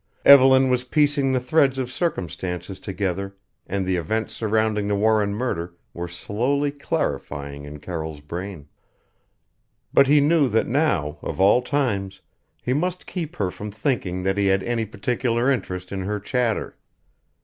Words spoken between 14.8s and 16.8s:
particular interest in her chatter.